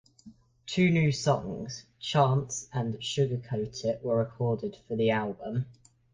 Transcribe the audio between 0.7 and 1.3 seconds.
new